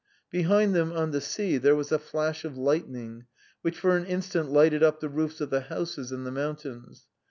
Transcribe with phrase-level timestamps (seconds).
[0.31, 3.27] Behind them on the sea, there was a flash of lightning,
[3.61, 7.05] which for an instant lighted up the roofs of the houses and the mountains.